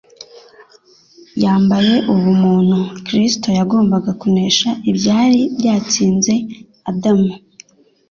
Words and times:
Yambaye 1.43 1.93
ubumuntu, 2.13 2.77
Kristo 3.05 3.47
yagombaga 3.59 4.11
kunesha 4.21 4.69
ibyari 4.91 5.39
byatsinze 5.57 6.33
Adamu 6.89 7.31